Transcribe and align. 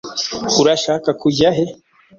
Urashaka 0.61 1.09
kujya 1.21 1.49
he? 1.55 1.65